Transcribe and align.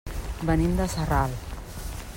Venim 0.49 0.73
de 0.79 0.87
Sarral. 0.95 1.37